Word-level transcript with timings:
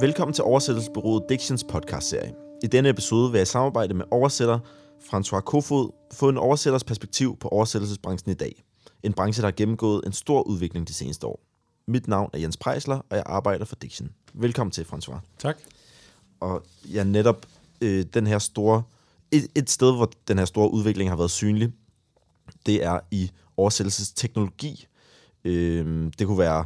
Velkommen 0.00 0.34
til 0.34 0.44
oversættelsesbureauet 0.44 1.24
Dictions 1.28 1.64
podcast-serie. 1.64 2.34
I 2.62 2.66
denne 2.66 2.88
episode 2.88 3.30
vil 3.32 3.38
jeg 3.38 3.46
samarbejde 3.46 3.94
med 3.94 4.04
oversætter 4.10 4.58
François 5.00 5.40
Kofod 5.40 5.90
få 6.12 6.28
en 6.28 6.36
oversætters 6.36 6.84
perspektiv 6.84 7.36
på 7.38 7.48
oversættelsesbranchen 7.48 8.30
i 8.30 8.34
dag. 8.34 8.62
En 9.02 9.12
branche, 9.12 9.42
der 9.42 9.46
har 9.46 9.52
gennemgået 9.52 10.02
en 10.06 10.12
stor 10.12 10.42
udvikling 10.42 10.88
de 10.88 10.94
seneste 10.94 11.26
år. 11.26 11.40
Mit 11.86 12.08
navn 12.08 12.30
er 12.32 12.38
Jens 12.38 12.56
Prejsler, 12.56 12.96
og 13.10 13.16
jeg 13.16 13.22
arbejder 13.26 13.64
for 13.64 13.76
Diction. 13.76 14.10
Velkommen 14.34 14.70
til, 14.70 14.86
François. 14.92 15.18
Tak. 15.38 15.56
Og 16.40 16.62
ja, 16.92 17.04
netop 17.04 17.46
øh, 17.80 18.04
den 18.14 18.26
her 18.26 18.38
store... 18.38 18.82
Et, 19.32 19.48
et 19.54 19.70
sted, 19.70 19.96
hvor 19.96 20.10
den 20.28 20.38
her 20.38 20.44
store 20.44 20.72
udvikling 20.72 21.10
har 21.10 21.16
været 21.16 21.30
synlig, 21.30 21.72
det 22.66 22.84
er 22.84 23.00
i 23.10 23.30
oversættelsesteknologi. 23.56 24.86
Øh, 25.44 26.12
det 26.18 26.26
kunne 26.26 26.38
være 26.38 26.64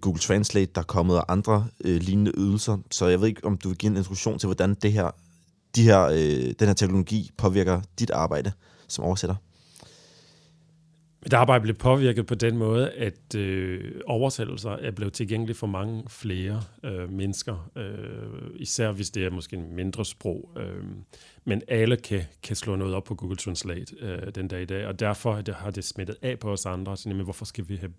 Google 0.00 0.20
Translate, 0.20 0.72
der 0.74 0.80
er 0.80 0.84
kommet 0.84 1.16
og 1.16 1.32
andre 1.32 1.66
øh, 1.84 2.00
lignende 2.00 2.32
ydelser. 2.38 2.78
Så 2.90 3.06
jeg 3.06 3.20
ved 3.20 3.28
ikke, 3.28 3.44
om 3.44 3.58
du 3.58 3.68
vil 3.68 3.78
give 3.78 3.90
en 3.90 3.96
introduktion 3.96 4.38
til, 4.38 4.46
hvordan 4.46 4.74
det 4.74 4.92
her, 4.92 5.10
de 5.76 5.82
her, 5.82 6.04
øh, 6.04 6.54
den 6.58 6.66
her 6.66 6.74
teknologi 6.74 7.30
påvirker 7.36 7.80
dit 7.98 8.10
arbejde 8.10 8.52
som 8.88 9.04
oversætter. 9.04 9.36
Mit 11.22 11.32
arbejde 11.32 11.62
blev 11.62 11.74
påvirket 11.74 12.26
på 12.26 12.34
den 12.34 12.56
måde, 12.56 12.90
at 12.90 13.34
øh, 13.34 14.00
oversættelser 14.06 14.70
er 14.70 14.90
blevet 14.90 15.12
tilgængelige 15.12 15.56
for 15.56 15.66
mange 15.66 16.04
flere 16.08 16.62
øh, 16.84 17.12
mennesker, 17.12 17.70
øh, 17.76 18.50
især 18.56 18.92
hvis 18.92 19.10
det 19.10 19.24
er 19.24 19.30
måske 19.30 19.56
en 19.56 19.76
mindre 19.76 20.04
sprog. 20.04 20.50
Øh, 20.56 20.84
men 21.44 21.62
alle 21.68 21.96
kan, 21.96 22.22
kan 22.42 22.56
slå 22.56 22.76
noget 22.76 22.94
op 22.94 23.04
på 23.04 23.14
Google 23.14 23.36
Translate 23.36 23.96
øh, 24.00 24.34
den 24.34 24.48
dag 24.48 24.62
i 24.62 24.64
dag, 24.64 24.86
og 24.86 25.00
derfor 25.00 25.52
har 25.52 25.70
det 25.70 25.84
smittet 25.84 26.16
af 26.22 26.38
på 26.38 26.52
os 26.52 26.66
andre. 26.66 26.96
Så, 26.96 27.08
jamen, 27.08 27.24
hvorfor 27.24 27.44
skal 27.44 27.68
vi 27.68 27.76
have 27.76 27.92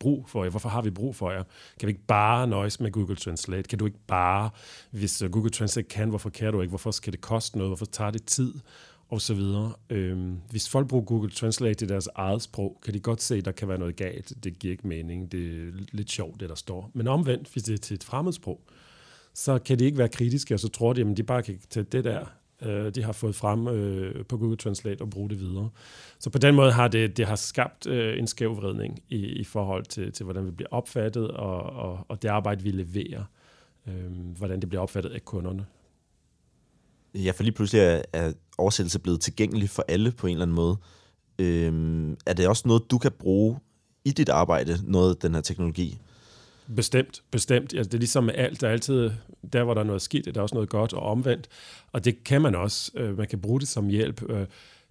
brug 0.00 0.28
for 0.28 0.44
jer? 0.44 0.50
Hvorfor 0.50 0.68
har 0.68 0.82
vi 0.82 0.90
brug 0.90 1.16
for 1.16 1.30
jer? 1.30 1.42
Kan 1.80 1.86
vi 1.86 1.90
ikke 1.90 2.06
bare 2.06 2.46
nøjes 2.46 2.80
med 2.80 2.90
Google 2.92 3.16
Translate? 3.16 3.62
Kan 3.62 3.78
du 3.78 3.86
ikke 3.86 4.06
bare, 4.06 4.50
hvis 4.90 5.22
øh, 5.22 5.30
Google 5.30 5.50
Translate 5.50 5.88
kan, 5.88 6.08
hvorfor 6.08 6.30
kan 6.30 6.52
du 6.52 6.60
ikke? 6.60 6.70
Hvorfor 6.70 6.90
skal 6.90 7.12
det 7.12 7.20
koste 7.20 7.58
noget? 7.58 7.70
Hvorfor 7.70 7.86
tager 7.86 8.10
det 8.10 8.24
tid? 8.24 8.54
Og 9.08 9.20
så 9.20 9.34
videre. 9.34 9.72
Øhm, 9.90 10.36
hvis 10.50 10.68
folk 10.68 10.88
bruger 10.88 11.04
Google 11.04 11.30
Translate 11.30 11.84
i 11.84 11.88
deres 11.88 12.08
eget 12.14 12.42
sprog, 12.42 12.80
kan 12.84 12.94
de 12.94 13.00
godt 13.00 13.22
se, 13.22 13.34
at 13.34 13.44
der 13.44 13.52
kan 13.52 13.68
være 13.68 13.78
noget 13.78 13.96
galt. 13.96 14.44
Det 14.44 14.58
giver 14.58 14.72
ikke 14.72 14.88
mening. 14.88 15.32
Det 15.32 15.40
er 15.40 15.72
lidt 15.92 16.10
sjovt, 16.10 16.40
det 16.40 16.48
der 16.48 16.54
står. 16.54 16.90
Men 16.94 17.08
omvendt, 17.08 17.48
hvis 17.52 17.62
det 17.62 17.74
er 17.74 17.78
til 17.78 17.94
et 17.94 18.04
fremmedsprog, 18.04 18.60
så 19.34 19.58
kan 19.58 19.78
de 19.78 19.84
ikke 19.84 19.98
være 19.98 20.08
kritiske, 20.08 20.54
og 20.54 20.60
så 20.60 20.68
tror 20.68 20.92
de, 20.92 21.00
at 21.00 21.16
de 21.16 21.22
bare 21.22 21.42
kan 21.42 21.60
tage 21.70 21.84
det 21.84 22.04
der, 22.04 22.26
øh, 22.62 22.94
de 22.94 23.02
har 23.02 23.12
fået 23.12 23.34
frem 23.34 23.68
øh, 23.68 24.24
på 24.24 24.36
Google 24.38 24.56
Translate 24.56 25.02
og 25.02 25.10
bruge 25.10 25.30
det 25.30 25.40
videre. 25.40 25.70
Så 26.18 26.30
på 26.30 26.38
den 26.38 26.54
måde 26.54 26.72
har 26.72 26.88
det, 26.88 27.16
det 27.16 27.26
har 27.26 27.36
skabt 27.36 27.86
øh, 27.86 28.18
en 28.18 28.26
skævvridning 28.26 29.02
i, 29.08 29.26
i 29.26 29.44
forhold 29.44 29.84
til, 29.84 30.12
til, 30.12 30.24
hvordan 30.24 30.46
vi 30.46 30.50
bliver 30.50 30.68
opfattet, 30.70 31.30
og, 31.30 31.62
og, 31.62 32.06
og 32.08 32.22
det 32.22 32.28
arbejde, 32.28 32.62
vi 32.62 32.70
leverer, 32.70 33.24
øh, 33.88 34.10
hvordan 34.36 34.60
det 34.60 34.68
bliver 34.68 34.82
opfattet 34.82 35.10
af 35.10 35.24
kunderne. 35.24 35.66
Ja, 37.14 37.30
for 37.30 37.42
lige 37.42 37.54
pludselig 37.54 37.80
er, 37.80 38.02
er 38.12 38.32
oversættelse 38.58 38.98
blevet 38.98 39.20
tilgængelig 39.20 39.70
for 39.70 39.84
alle 39.88 40.10
på 40.10 40.26
en 40.26 40.32
eller 40.32 40.42
anden 40.42 40.54
måde. 40.54 40.76
Øhm, 41.38 42.16
er 42.26 42.32
det 42.32 42.48
også 42.48 42.68
noget, 42.68 42.90
du 42.90 42.98
kan 42.98 43.12
bruge 43.12 43.58
i 44.04 44.10
dit 44.10 44.28
arbejde, 44.28 44.78
noget 44.84 45.14
af 45.14 45.16
den 45.16 45.34
her 45.34 45.40
teknologi? 45.40 45.98
Bestemt, 46.76 47.22
bestemt. 47.30 47.74
Altså, 47.74 47.88
det 47.88 47.94
er 47.94 47.98
ligesom 47.98 48.24
med 48.24 48.34
alt. 48.34 48.60
Der 48.60 48.68
er 48.68 48.72
altid, 48.72 49.10
der 49.52 49.64
hvor 49.64 49.74
der 49.74 49.80
er 49.80 49.84
noget 49.84 50.02
skidt, 50.02 50.24
der 50.24 50.38
er 50.38 50.42
også 50.42 50.54
noget 50.54 50.68
godt 50.68 50.92
og 50.92 51.02
omvendt. 51.02 51.48
Og 51.92 52.04
det 52.04 52.24
kan 52.24 52.42
man 52.42 52.54
også. 52.54 52.90
Øh, 52.94 53.18
man 53.18 53.26
kan 53.28 53.40
bruge 53.40 53.60
det 53.60 53.68
som 53.68 53.88
hjælp. 53.88 54.30
Øh, 54.30 54.46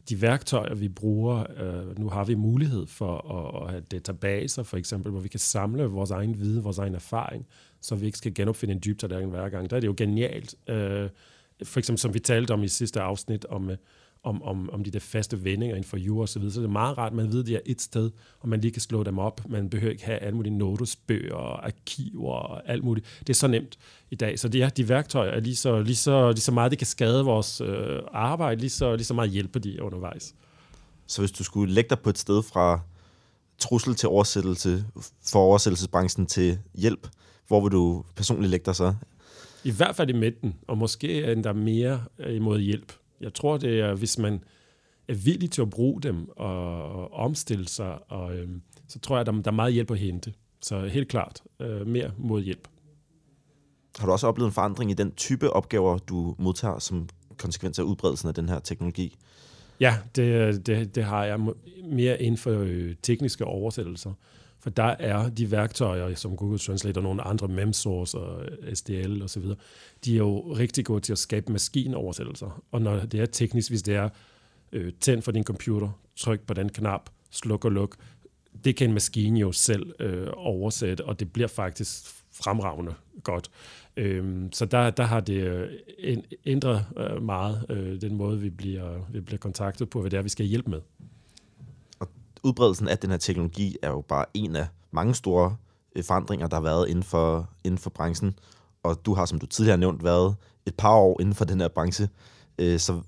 de 0.09 0.21
værktøjer, 0.21 0.75
vi 0.75 0.89
bruger, 0.89 1.43
øh, 1.57 1.99
nu 1.99 2.09
har 2.09 2.23
vi 2.23 2.35
mulighed 2.35 2.87
for 2.87 3.17
at, 3.37 3.63
at 3.63 3.71
have 3.71 3.81
databaser, 3.81 4.63
for 4.63 4.77
eksempel, 4.77 5.11
hvor 5.11 5.21
vi 5.21 5.27
kan 5.27 5.39
samle 5.39 5.83
vores 5.83 6.11
egen 6.11 6.39
viden, 6.39 6.63
vores 6.63 6.77
egen 6.77 6.95
erfaring, 6.95 7.45
så 7.81 7.95
vi 7.95 8.05
ikke 8.05 8.17
skal 8.17 8.33
genopfinde 8.33 8.73
en 8.73 8.81
dybtallerken 8.85 9.29
hver 9.29 9.49
gang. 9.49 9.69
Der 9.69 9.75
er 9.75 9.79
det 9.79 9.87
jo 9.87 9.93
genialt. 9.97 10.55
Øh, 10.67 11.09
for 11.63 11.79
eksempel, 11.79 11.99
som 11.99 12.13
vi 12.13 12.19
talte 12.19 12.51
om 12.51 12.63
i 12.63 12.67
sidste 12.67 13.01
afsnit, 13.01 13.45
om 13.45 13.69
øh, 13.69 13.77
om, 14.23 14.43
om, 14.43 14.69
om 14.73 14.83
de 14.83 14.91
der 14.91 14.99
faste 14.99 15.43
vendinger 15.43 15.75
inden 15.75 15.89
for 15.89 15.97
jura 15.97 16.21
og 16.21 16.29
så 16.29 16.39
videre. 16.39 16.53
Så 16.53 16.59
det 16.59 16.65
er 16.65 16.71
meget 16.71 16.97
rart, 16.97 17.13
man 17.13 17.31
ved, 17.31 17.39
at 17.39 17.47
de 17.47 17.55
er 17.55 17.59
et 17.65 17.81
sted, 17.81 18.11
og 18.39 18.49
man 18.49 18.61
lige 18.61 18.71
kan 18.71 18.81
slå 18.81 19.03
dem 19.03 19.19
op. 19.19 19.49
Man 19.49 19.69
behøver 19.69 19.91
ikke 19.91 20.05
have 20.05 20.17
alle 20.17 20.35
mulige 20.35 20.57
notesbøger 20.57 21.33
og 21.33 21.65
arkiver 21.65 22.33
og 22.33 22.69
alt 22.69 22.83
muligt. 22.83 23.07
Det 23.19 23.29
er 23.29 23.33
så 23.33 23.47
nemt 23.47 23.79
i 24.11 24.15
dag. 24.15 24.39
Så 24.39 24.47
det 24.47 24.63
er, 24.63 24.69
de 24.69 24.89
værktøjer 24.89 25.31
er 25.31 25.39
lige 25.39 25.55
så, 25.55 25.81
lige 25.81 25.95
så, 25.95 26.29
lige 26.31 26.41
så 26.41 26.51
meget, 26.51 26.71
det 26.71 26.79
kan 26.79 26.87
skade 26.87 27.25
vores 27.25 27.61
øh, 27.61 27.99
arbejde, 28.11 28.61
lige 28.61 28.69
så, 28.69 28.95
lige 28.95 29.05
så 29.05 29.13
meget 29.13 29.31
hjælper 29.31 29.59
de 29.59 29.83
undervejs. 29.83 30.35
Så 31.07 31.21
hvis 31.21 31.31
du 31.31 31.43
skulle 31.43 31.73
lægge 31.73 31.89
dig 31.89 31.99
på 31.99 32.09
et 32.09 32.17
sted 32.17 32.43
fra 32.43 32.79
trussel 33.57 33.95
til 33.95 34.09
oversættelse, 34.09 34.85
for 35.25 35.39
oversættelsesbranchen 35.39 36.25
til 36.25 36.59
hjælp, 36.75 37.07
hvor 37.47 37.61
vil 37.61 37.71
du 37.71 38.03
personligt 38.15 38.51
lægge 38.51 38.65
dig 38.65 38.75
så? 38.75 38.93
I 39.63 39.71
hvert 39.71 39.95
fald 39.95 40.09
i 40.09 40.13
midten, 40.13 40.55
og 40.67 40.77
måske 40.77 41.31
endda 41.31 41.53
mere 41.53 42.03
imod 42.29 42.59
hjælp. 42.59 42.93
Jeg 43.21 43.33
tror, 43.33 43.57
det 43.57 43.79
er, 43.79 43.95
hvis 43.95 44.17
man 44.17 44.43
er 45.07 45.13
villig 45.13 45.51
til 45.51 45.61
at 45.61 45.69
bruge 45.69 46.01
dem 46.01 46.29
og, 46.29 46.83
og 46.83 47.13
omstille 47.13 47.67
sig, 47.67 48.11
og, 48.11 48.37
øhm, 48.37 48.61
så 48.87 48.99
tror 48.99 49.17
jeg, 49.17 49.25
der, 49.25 49.31
der 49.31 49.51
er 49.51 49.55
meget 49.55 49.73
hjælp 49.73 49.91
at 49.91 49.97
hente. 49.97 50.33
Så 50.61 50.87
helt 50.87 51.07
klart, 51.07 51.43
øh, 51.59 51.87
mere 51.87 52.11
mod 52.17 52.41
hjælp. 52.41 52.67
Har 53.99 54.05
du 54.05 54.11
også 54.11 54.27
oplevet 54.27 54.47
en 54.47 54.53
forandring 54.53 54.91
i 54.91 54.93
den 54.93 55.11
type 55.11 55.53
opgaver, 55.53 55.97
du 55.97 56.35
modtager 56.37 56.79
som 56.79 57.09
konsekvens 57.37 57.79
af 57.79 57.83
udbredelsen 57.83 58.27
af 58.27 58.33
den 58.33 58.49
her 58.49 58.59
teknologi? 58.59 59.17
Ja, 59.79 59.97
det, 60.15 60.67
det, 60.67 60.95
det 60.95 61.03
har 61.03 61.25
jeg 61.25 61.39
mere 61.83 62.21
inden 62.21 62.37
for 62.37 62.51
øh, 62.51 62.95
tekniske 63.01 63.45
oversættelser. 63.45 64.13
For 64.59 64.69
der 64.69 64.95
er 64.99 65.29
de 65.29 65.51
værktøjer, 65.51 66.15
som 66.15 66.35
Google 66.35 66.59
Translate 66.59 66.97
og 66.97 67.03
nogle 67.03 67.21
andre 67.21 67.47
MemSource 67.47 68.17
og 68.17 68.45
SDL 68.73 69.21
osv., 69.23 69.43
de 70.05 70.13
er 70.13 70.17
jo 70.17 70.39
rigtig 70.39 70.85
gode 70.85 71.01
til 71.01 71.11
at 71.11 71.17
skabe 71.17 71.51
maskinoversættelser. 71.51 72.63
Og 72.71 72.81
når 72.81 72.99
det 72.99 73.19
er 73.19 73.25
teknisk, 73.25 73.69
hvis 73.69 73.81
det 73.81 73.95
er 73.95 74.09
øh, 74.71 74.93
tænd 74.99 75.21
for 75.21 75.31
din 75.31 75.43
computer, 75.43 75.89
tryk 76.15 76.41
på 76.41 76.53
den 76.53 76.69
knap, 76.69 77.09
sluk 77.31 77.65
og 77.65 77.71
luk, 77.71 77.95
det 78.63 78.75
kan 78.75 78.89
en 78.89 78.93
maskine 78.93 79.39
jo 79.39 79.51
selv 79.51 79.93
øh, 79.99 80.27
oversætte, 80.35 81.05
og 81.05 81.19
det 81.19 81.33
bliver 81.33 81.47
faktisk 81.47 82.03
fremragende 82.31 82.93
godt. 83.23 83.51
Øhm, 83.97 84.51
så 84.51 84.65
der, 84.65 84.89
der 84.89 85.03
har 85.03 85.19
det 85.19 85.33
øh, 85.33 86.17
ændret 86.45 86.85
øh, 86.97 87.23
meget, 87.23 87.65
øh, 87.69 88.01
den 88.01 88.15
måde, 88.15 88.39
vi 88.39 88.49
bliver, 88.49 89.07
vi 89.11 89.19
bliver 89.19 89.39
kontaktet 89.39 89.89
på, 89.89 90.01
hvad 90.01 90.11
det 90.11 90.17
er, 90.17 90.21
vi 90.21 90.29
skal 90.29 90.45
hjælpe 90.45 90.69
med 90.69 90.79
udbredelsen 92.43 92.87
af 92.87 92.97
den 92.97 93.09
her 93.09 93.17
teknologi 93.17 93.77
er 93.81 93.89
jo 93.89 94.01
bare 94.01 94.25
en 94.33 94.55
af 94.55 94.67
mange 94.91 95.15
store 95.15 95.55
øh, 95.95 96.03
forandringer, 96.03 96.47
der 96.47 96.55
har 96.55 96.63
været 96.63 96.89
inden 96.89 97.03
for, 97.03 97.49
inden 97.63 97.77
for 97.77 97.89
branchen. 97.89 98.39
Og 98.83 99.05
du 99.05 99.13
har, 99.13 99.25
som 99.25 99.39
du 99.39 99.45
tidligere 99.45 99.73
har 99.73 99.79
nævnt, 99.79 100.03
været 100.03 100.35
et 100.65 100.75
par 100.75 100.95
år 100.95 101.21
inden 101.21 101.35
for 101.35 101.45
den 101.45 101.61
her 101.61 101.67
branche. 101.67 102.09
Øh, 102.59 102.79
så 102.79 103.01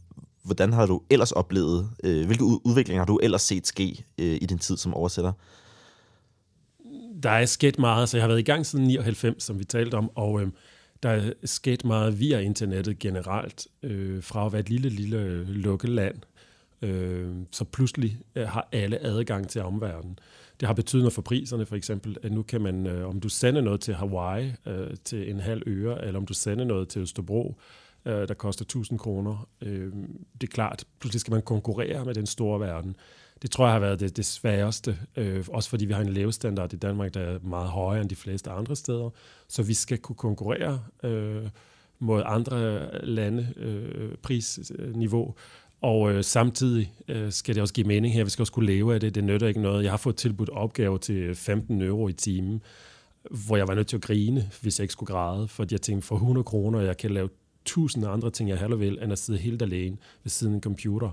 hvordan 0.43 0.73
har 0.73 0.85
du 0.85 1.01
ellers 1.09 1.31
oplevet, 1.31 1.89
øh, 2.03 2.25
hvilke 2.25 2.43
udviklinger 2.43 3.01
har 3.01 3.05
du 3.05 3.19
ellers 3.23 3.41
set 3.41 3.67
ske 3.67 4.05
i 4.17 4.45
din 4.49 4.59
tid 4.59 4.77
som 4.77 4.93
oversætter? 4.93 5.31
Der 7.23 7.29
er 7.29 7.45
sket 7.45 7.79
meget, 7.79 8.09
så 8.09 8.17
jeg 8.17 8.23
har 8.23 8.27
været 8.27 8.39
i 8.39 8.43
gang 8.43 8.65
siden 8.65 8.85
99, 8.85 9.43
som 9.43 9.59
vi 9.59 9.63
talte 9.63 9.95
om, 9.95 10.11
og 10.15 10.41
øh, 10.41 10.47
der 11.03 11.09
er 11.09 11.33
sket 11.43 11.85
meget 11.85 12.19
via 12.19 12.39
internettet 12.39 12.99
generelt, 12.99 13.67
øh, 13.83 14.23
fra 14.23 14.45
at 14.45 14.51
være 14.51 14.59
et 14.59 14.69
lille, 14.69 14.89
lille 14.89 15.43
lukket 15.43 15.89
land 15.89 16.15
Øh, 16.81 17.35
så 17.51 17.65
pludselig 17.65 18.19
øh, 18.35 18.47
har 18.47 18.67
alle 18.71 18.99
adgang 18.99 19.49
til 19.49 19.61
omverdenen. 19.61 20.19
Det 20.59 20.67
har 20.67 20.73
betydning 20.73 21.11
for 21.11 21.21
priserne, 21.21 21.65
for 21.65 21.75
eksempel, 21.75 22.17
at 22.23 22.31
nu 22.31 22.41
kan 22.41 22.61
man, 22.61 22.87
øh, 22.87 23.09
om 23.09 23.19
du 23.19 23.29
sender 23.29 23.61
noget 23.61 23.81
til 23.81 23.93
Hawaii 23.93 24.53
øh, 24.65 24.89
til 25.03 25.29
en 25.29 25.39
halv 25.39 25.63
øre, 25.67 26.05
eller 26.05 26.19
om 26.19 26.25
du 26.25 26.33
sender 26.33 26.65
noget 26.65 26.87
til 26.87 27.01
Østerbro, 27.01 27.55
øh, 28.05 28.27
der 28.27 28.33
koster 28.33 28.65
1000 28.65 28.99
kroner, 28.99 29.47
øh, 29.61 29.93
det 30.41 30.47
er 30.47 30.51
klart, 30.51 30.85
pludselig 30.99 31.21
skal 31.21 31.31
man 31.31 31.41
konkurrere 31.41 32.05
med 32.05 32.13
den 32.13 32.25
store 32.25 32.59
verden. 32.59 32.95
Det 33.41 33.51
tror 33.51 33.65
jeg 33.65 33.73
har 33.73 33.79
været 33.79 33.99
det, 33.99 34.17
det 34.17 34.25
sværeste, 34.25 34.97
øh, 35.15 35.45
også 35.49 35.69
fordi 35.69 35.85
vi 35.85 35.93
har 35.93 36.01
en 36.01 36.13
levestandard 36.13 36.73
i 36.73 36.77
Danmark, 36.77 37.13
der 37.13 37.21
er 37.21 37.39
meget 37.39 37.69
højere 37.69 38.01
end 38.01 38.09
de 38.09 38.15
fleste 38.15 38.49
andre 38.49 38.75
steder, 38.75 39.09
så 39.47 39.63
vi 39.63 39.73
skal 39.73 39.97
kunne 39.97 40.15
konkurrere 40.15 40.83
øh, 41.03 41.49
mod 41.99 42.23
andre 42.25 42.89
lande 43.05 43.53
øh, 43.57 44.15
prisniveau, 44.21 45.35
og 45.81 46.11
øh, 46.11 46.23
samtidig 46.23 46.93
øh, 47.07 47.31
skal 47.31 47.55
det 47.55 47.61
også 47.61 47.73
give 47.73 47.87
mening 47.87 48.13
her. 48.13 48.23
Vi 48.23 48.29
skal 48.29 48.43
også 48.43 48.53
kunne 48.53 48.65
leve 48.65 48.93
af 48.93 48.99
det. 48.99 49.15
Det 49.15 49.23
nytter 49.23 49.47
ikke 49.47 49.61
noget. 49.61 49.83
Jeg 49.83 49.91
har 49.91 49.97
fået 49.97 50.15
tilbudt 50.15 50.49
opgave 50.49 50.97
til 50.97 51.15
øh, 51.15 51.35
15 51.35 51.81
euro 51.81 52.07
i 52.07 52.13
timen, 52.13 52.61
hvor 53.29 53.57
jeg 53.57 53.67
var 53.67 53.75
nødt 53.75 53.87
til 53.87 53.95
at 53.95 54.01
grine, 54.01 54.49
hvis 54.61 54.79
jeg 54.79 54.83
ikke 54.83 54.91
skulle 54.91 55.13
græde. 55.13 55.47
Fordi 55.47 55.73
jeg 55.73 55.81
tænkte, 55.81 56.07
for 56.07 56.15
100 56.15 56.43
kroner, 56.43 56.81
jeg 56.81 56.97
kan 56.97 57.11
lave 57.11 57.29
tusind 57.65 58.05
andre 58.07 58.31
ting, 58.31 58.49
jeg 58.49 58.57
heller 58.57 58.77
vil, 58.77 58.99
end 59.03 59.11
at 59.11 59.19
sidde 59.19 59.39
helt 59.39 59.61
alene 59.61 59.97
ved 60.23 60.29
siden 60.29 60.53
af 60.53 60.55
en 60.55 60.61
computer. 60.61 61.09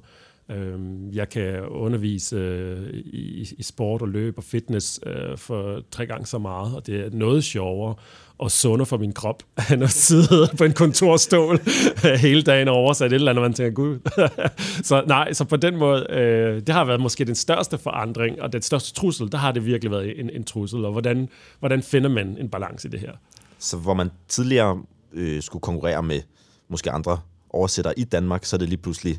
Øhm, 0.50 1.10
jeg 1.12 1.28
kan 1.28 1.66
undervise 1.66 2.36
øh, 2.36 2.94
i, 2.94 3.62
sport 3.62 4.02
og 4.02 4.08
løb 4.08 4.38
og 4.38 4.44
fitness 4.44 5.00
øh, 5.06 5.38
for 5.38 5.82
tre 5.90 6.06
gange 6.06 6.26
så 6.26 6.38
meget, 6.38 6.76
og 6.76 6.86
det 6.86 7.00
er 7.00 7.10
noget 7.12 7.44
sjovere 7.44 7.94
og 8.38 8.50
sundere 8.50 8.86
for 8.86 8.96
min 8.96 9.12
krop, 9.12 9.42
end 9.72 9.82
at 9.82 9.90
sidde 9.90 10.48
på 10.58 10.64
en 10.64 10.72
kontorstol 10.72 11.60
øh, 12.06 12.12
hele 12.12 12.42
dagen 12.42 12.68
og 12.68 12.74
oversætte 12.74 13.16
et 13.16 13.20
eller 13.20 13.30
andet, 13.30 13.42
man 13.42 13.52
tænker, 13.52 13.72
gud. 13.72 13.98
så 14.88 15.04
nej, 15.06 15.32
så 15.32 15.44
på 15.44 15.56
den 15.56 15.76
måde, 15.76 16.06
øh, 16.10 16.56
det 16.56 16.68
har 16.68 16.84
været 16.84 17.00
måske 17.00 17.24
den 17.24 17.34
største 17.34 17.78
forandring, 17.78 18.42
og 18.42 18.52
den 18.52 18.62
største 18.62 18.94
trussel, 18.94 19.32
der 19.32 19.38
har 19.38 19.52
det 19.52 19.66
virkelig 19.66 19.90
været 19.90 20.20
en, 20.20 20.30
en 20.30 20.44
trussel, 20.44 20.84
og 20.84 20.92
hvordan, 20.92 21.28
hvordan 21.58 21.82
finder 21.82 22.10
man 22.10 22.36
en 22.40 22.48
balance 22.48 22.88
i 22.88 22.90
det 22.90 23.00
her? 23.00 23.12
Så 23.58 23.76
hvor 23.76 23.94
man 23.94 24.10
tidligere 24.28 24.82
øh, 25.12 25.42
skulle 25.42 25.60
konkurrere 25.60 26.02
med 26.02 26.20
måske 26.68 26.90
andre 26.90 27.18
oversættere 27.50 27.98
i 27.98 28.04
Danmark, 28.04 28.44
så 28.44 28.56
er 28.56 28.58
det 28.58 28.68
lige 28.68 28.82
pludselig 28.82 29.18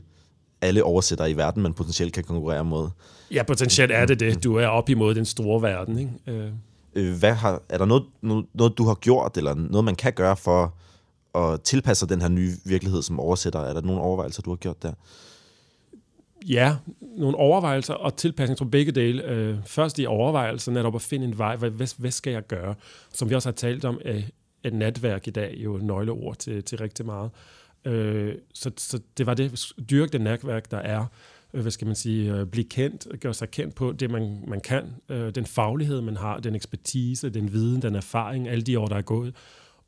alle 0.62 0.84
oversættere 0.84 1.32
i 1.32 1.38
verden, 1.38 1.64
man 1.64 1.74
potentielt 1.74 2.14
kan 2.14 2.24
konkurrere 2.24 2.66
mod. 2.66 2.90
Ja, 3.32 3.44
potentielt 3.44 3.92
er 3.92 4.06
det 4.06 4.20
det. 4.20 4.44
Du 4.44 4.56
er 4.56 4.68
op 4.68 4.90
imod 4.90 5.16
den 5.16 5.26
store 5.26 5.62
verden. 5.62 6.00
Ikke? 6.00 6.12
Øh. 6.28 6.52
Øh, 6.96 7.20
hvad 7.20 7.34
har, 7.34 7.62
er 7.70 7.78
der 7.78 7.86
noget, 7.86 8.04
noget, 8.22 8.46
noget, 8.54 8.78
du 8.78 8.84
har 8.84 8.96
gjort, 8.96 9.38
eller 9.38 9.54
noget, 9.54 9.86
man 9.86 9.96
kan 9.96 10.14
gøre 10.14 10.38
for 10.38 10.74
at 11.36 11.62
tilpasse 11.62 12.08
den 12.08 12.22
her 12.22 12.30
nye 12.30 12.52
virkelighed 12.66 13.02
som 13.02 13.20
oversætter? 13.20 13.60
Er 13.60 13.74
der 13.74 13.82
nogle 13.82 14.02
overvejelser, 14.02 14.42
du 14.42 14.50
har 14.50 14.58
gjort 14.58 14.84
der? 14.84 14.94
Ja, 16.48 16.76
nogle 17.18 17.38
overvejelser 17.38 17.94
og 17.94 18.16
tilpasning 18.16 18.58
tror 18.58 18.66
begge 18.66 18.92
dele. 18.92 19.24
Øh, 19.24 19.58
først 19.66 20.00
i 20.00 20.06
overvejelsen 20.06 20.74
netop 20.74 20.96
at 20.96 21.02
finde 21.02 21.26
en 21.26 21.38
vej. 21.38 21.56
Hvad, 21.56 21.70
hvad, 21.70 21.88
hvad 21.98 22.12
skal 22.12 22.34
jeg 22.34 22.48
gøre? 22.48 22.76
Som 23.14 23.30
vi 23.30 23.36
også 23.36 23.50
har 23.50 23.54
talt 23.54 23.86
om, 23.86 24.00
er 24.06 24.22
et 24.64 24.74
netværk 24.74 25.28
i 25.28 25.32
dag 25.32 25.56
jo 25.58 25.80
nøgleord 25.82 26.36
til, 26.36 26.64
til 26.64 26.78
rigtig 26.78 27.06
meget. 27.06 27.32
Øh, 27.86 28.36
så, 28.54 28.72
så 28.78 29.00
det 29.18 29.26
var 29.26 29.34
det, 29.34 29.74
dyrke 29.90 30.12
det 30.12 30.22
netværk, 30.22 30.72
der 30.72 30.78
er. 30.78 31.06
Øh, 31.54 31.62
hvad 31.62 31.72
skal 31.72 31.88
man 31.88 31.96
sige, 31.96 32.34
øh, 32.34 32.46
blive 32.46 32.66
kendt, 32.66 33.22
gøre 33.22 33.34
sig 33.34 33.52
kendt 33.52 33.76
på 33.76 33.92
det, 33.92 34.12
man, 34.12 34.44
man 34.48 34.62
kan. 34.62 34.96
Øh, 35.10 35.36
den 35.36 35.46
faglighed, 35.46 36.02
man 36.02 36.18
har, 36.18 36.40
den 36.40 36.56
ekspertise, 36.56 37.30
den 37.30 37.54
viden, 37.54 37.82
den 37.82 37.96
erfaring, 37.96 38.48
alle 38.48 38.62
de 38.62 38.80
år, 38.80 38.88
der 38.88 38.96
er 38.96 39.02
gået. 39.02 39.36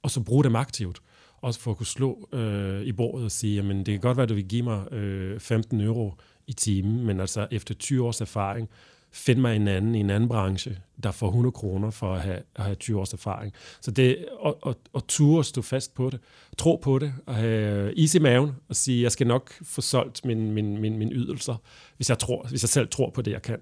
Og 0.01 0.11
så 0.11 0.21
bruge 0.21 0.43
dem 0.43 0.55
aktivt. 0.55 1.01
Også 1.41 1.59
for 1.59 1.71
at 1.71 1.77
kunne 1.77 1.87
slå 1.87 2.29
øh, 2.33 2.81
i 2.81 2.91
bordet 2.91 3.25
og 3.25 3.31
sige, 3.31 3.55
jamen 3.55 3.77
det 3.77 3.85
kan 3.85 3.99
godt 3.99 4.17
være, 4.17 4.23
at 4.23 4.29
du 4.29 4.33
vil 4.33 4.47
give 4.47 4.63
mig 4.63 4.93
øh, 4.93 5.39
15 5.39 5.81
euro 5.81 6.13
i 6.47 6.53
timen, 6.53 7.05
men 7.05 7.19
altså 7.19 7.47
efter 7.51 7.73
20 7.73 8.05
års 8.05 8.21
erfaring, 8.21 8.69
find 9.11 9.39
mig 9.39 9.55
en 9.55 9.67
anden 9.67 9.95
i 9.95 9.99
en 9.99 10.09
anden 10.09 10.29
branche, 10.29 10.77
der 11.03 11.11
får 11.11 11.27
100 11.27 11.51
kroner 11.51 11.89
for 11.91 12.13
at 12.13 12.21
have, 12.21 12.39
at 12.55 12.63
have 12.63 12.75
20 12.75 12.99
års 12.99 13.13
erfaring. 13.13 13.53
Så 13.81 13.91
det 13.91 14.25
at, 14.45 14.53
at, 14.65 14.75
at 14.95 15.03
ture 15.07 15.43
stå 15.43 15.61
fast 15.61 15.93
på 15.93 16.09
det, 16.09 16.19
tro 16.57 16.75
på 16.75 16.99
det, 16.99 17.13
og 17.25 17.35
have 17.35 17.93
is 17.93 18.15
i 18.15 18.19
maven, 18.19 18.51
og 18.69 18.75
sige, 18.75 19.03
jeg 19.03 19.11
skal 19.11 19.27
nok 19.27 19.53
få 19.63 19.81
solgt 19.81 20.25
min, 20.25 20.51
min, 20.51 20.77
min, 20.77 20.97
min 20.97 21.11
ydelser, 21.11 21.55
hvis 21.95 22.09
jeg, 22.09 22.19
tror, 22.19 22.47
hvis 22.49 22.63
jeg 22.63 22.69
selv 22.69 22.87
tror 22.89 23.09
på 23.09 23.21
det, 23.21 23.31
jeg 23.31 23.41
kan. 23.41 23.59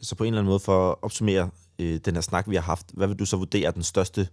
Så 0.00 0.14
på 0.14 0.24
en 0.24 0.28
eller 0.28 0.40
anden 0.40 0.50
måde, 0.50 0.60
for 0.60 0.90
at 0.90 0.96
opsummere 1.02 1.50
øh, 1.78 2.00
den 2.04 2.14
her 2.14 2.20
snak, 2.20 2.48
vi 2.48 2.54
har 2.54 2.62
haft, 2.62 2.86
hvad 2.94 3.06
vil 3.06 3.18
du 3.18 3.24
så 3.24 3.36
vurdere 3.36 3.66
er 3.66 3.70
den 3.70 3.82
største 3.82 4.28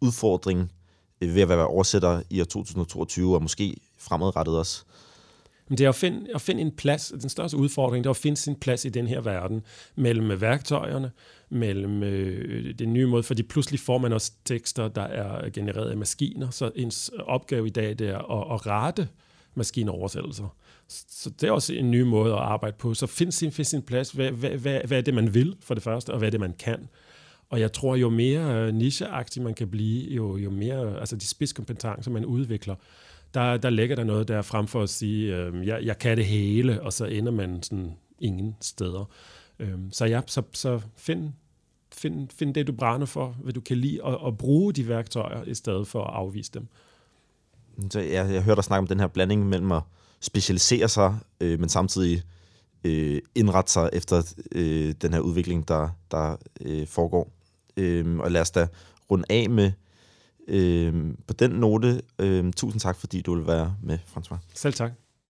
udfordring 0.00 0.72
øh, 1.20 1.34
ved 1.34 1.42
at 1.42 1.48
være 1.48 1.66
oversætter 1.66 2.22
i 2.30 2.40
år 2.40 2.44
2022, 2.44 3.34
og 3.34 3.42
måske 3.42 3.76
fremadrettet 3.98 4.58
også? 4.58 4.84
Men 5.70 5.78
det 5.78 5.84
er 5.84 5.88
at 5.88 5.94
finde, 5.94 6.26
at 6.34 6.40
finde 6.40 6.60
en 6.60 6.70
plads, 6.70 7.12
den 7.20 7.28
største 7.28 7.56
udfordring, 7.56 8.04
det 8.04 8.08
er 8.08 8.10
at 8.10 8.16
finde 8.16 8.36
sin 8.36 8.54
plads 8.54 8.84
i 8.84 8.88
den 8.88 9.06
her 9.06 9.20
verden, 9.20 9.62
mellem 9.96 10.30
øh, 10.30 10.40
værktøjerne, 10.40 11.10
mellem 11.50 12.02
øh, 12.02 12.74
den 12.78 12.92
nye 12.92 13.06
måde, 13.06 13.22
fordi 13.22 13.42
pludselig 13.42 13.80
får 13.80 13.98
man 13.98 14.12
også 14.12 14.32
tekster, 14.44 14.88
der 14.88 15.02
er 15.02 15.50
genereret 15.50 15.90
af 15.90 15.96
maskiner, 15.96 16.50
så 16.50 16.70
ens 16.76 17.10
opgave 17.26 17.66
i 17.66 17.70
dag 17.70 17.98
det 17.98 18.08
er 18.08 18.18
at, 18.18 18.54
at 18.54 18.66
rette 18.66 19.08
maskinoversættelser. 19.54 20.56
Så 20.88 21.30
det 21.30 21.48
er 21.48 21.52
også 21.52 21.74
en 21.74 21.90
ny 21.90 22.02
måde 22.02 22.32
at 22.32 22.38
arbejde 22.38 22.76
på. 22.78 22.94
Så 22.94 23.06
find 23.06 23.32
sin, 23.32 23.52
find 23.52 23.64
sin 23.64 23.82
plads. 23.82 24.10
Hvad, 24.10 24.30
hvad, 24.30 24.50
hvad, 24.50 24.80
hvad 24.86 24.98
er 24.98 25.02
det, 25.02 25.14
man 25.14 25.34
vil, 25.34 25.56
for 25.60 25.74
det 25.74 25.82
første, 25.82 26.10
og 26.10 26.18
hvad 26.18 26.28
er 26.28 26.30
det, 26.30 26.40
man 26.40 26.54
kan? 26.58 26.88
Og 27.50 27.60
jeg 27.60 27.72
tror, 27.72 27.96
jo 27.96 28.10
mere 28.10 28.66
øh, 28.66 28.74
nicheagtig 28.74 29.42
man 29.42 29.54
kan 29.54 29.68
blive, 29.68 30.14
jo, 30.14 30.36
jo 30.36 30.50
mere, 30.50 30.86
øh, 30.86 31.00
altså 31.00 31.16
de 31.16 31.26
spidskompetencer, 31.26 32.10
man 32.10 32.24
udvikler, 32.24 32.74
der, 33.34 33.56
der 33.56 33.70
ligger 33.70 33.96
der 33.96 34.04
noget 34.04 34.28
der 34.28 34.42
frem 34.42 34.66
for 34.66 34.82
at 34.82 34.88
sige, 34.88 35.36
øh, 35.36 35.66
jeg, 35.66 35.84
jeg 35.84 35.98
kan 35.98 36.16
det 36.16 36.26
hele, 36.26 36.82
og 36.82 36.92
så 36.92 37.04
ender 37.04 37.32
man 37.32 37.62
sådan 37.62 37.96
ingen 38.18 38.56
steder. 38.60 39.10
Øh, 39.58 39.78
så 39.92 40.04
ja, 40.04 40.20
så, 40.26 40.42
så 40.52 40.80
find, 40.96 41.32
find, 41.94 42.28
find 42.34 42.54
det, 42.54 42.66
du 42.66 42.72
brænder 42.72 43.06
for, 43.06 43.36
hvad 43.42 43.52
du 43.52 43.60
kan 43.60 43.76
lide, 43.76 44.00
og, 44.02 44.18
og 44.18 44.38
bruge 44.38 44.72
de 44.72 44.88
værktøjer, 44.88 45.44
i 45.44 45.54
stedet 45.54 45.86
for 45.86 46.04
at 46.04 46.14
afvise 46.14 46.50
dem. 46.54 46.68
Så 47.90 48.00
jeg, 48.00 48.32
jeg 48.32 48.42
hørte 48.42 48.56
dig 48.56 48.64
snakke 48.64 48.80
om 48.80 48.86
den 48.86 49.00
her 49.00 49.06
blanding 49.06 49.48
mellem 49.48 49.72
at 49.72 49.82
specialisere 50.20 50.88
sig, 50.88 51.18
øh, 51.40 51.60
men 51.60 51.68
samtidig 51.68 52.22
øh, 52.84 53.22
indrette 53.34 53.72
sig 53.72 53.90
efter 53.92 54.34
øh, 54.52 54.94
den 55.02 55.12
her 55.12 55.20
udvikling, 55.20 55.68
der, 55.68 55.88
der 56.10 56.36
øh, 56.60 56.86
foregår. 56.86 57.32
Øh, 57.76 58.18
og 58.18 58.30
lad 58.30 58.40
os 58.40 58.50
da 58.50 58.66
runde 59.10 59.24
af 59.30 59.50
med 59.50 59.72
Øh, 60.48 61.14
på 61.26 61.32
den 61.34 61.50
note, 61.50 62.02
øh, 62.18 62.52
tusind 62.52 62.80
tak, 62.80 62.96
fordi 62.96 63.20
du 63.20 63.34
vil 63.34 63.46
være 63.46 63.76
med, 63.82 63.98
François. 64.16 64.36
Selv 64.54 64.74
tak. 64.74 64.92